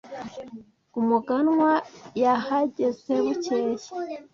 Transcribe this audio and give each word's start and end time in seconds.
Umuganwa 0.99 1.71
yahajyeze 2.21 3.13
bukeye. 3.23 3.73